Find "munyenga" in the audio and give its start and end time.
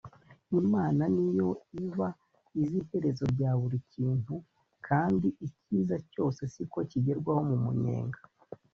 7.65-8.19